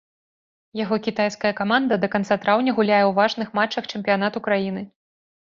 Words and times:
Яго 0.83 0.95
кітайская 1.07 1.51
каманда 1.59 1.93
да 2.05 2.09
канца 2.15 2.39
траўня 2.47 2.75
гуляе 2.81 2.99
ў 3.01 3.11
важных 3.19 3.53
матчах 3.61 3.83
чэмпіянату 3.95 4.45
краіны. 4.51 4.81